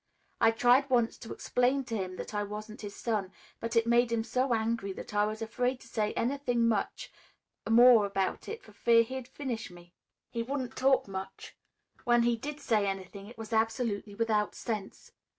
[0.39, 4.11] I tried once to explain to him that I wasn't his son, but it made
[4.11, 6.67] him so angry that I was afraid to say anything
[7.69, 9.93] more about it for fear he'd finish me.
[10.31, 11.55] He wouldn't talk much.
[12.03, 15.11] When he did say anything it was absolutely without sense.